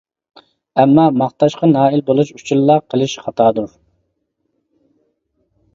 ئەمما 0.83 1.03
ماختاشقا 1.21 1.69
نائىل 1.73 2.03
بولۇش 2.07 2.33
ئۈچۈنلا 2.39 2.79
قىلىش، 2.95 3.17
خاتادۇر. 3.27 3.73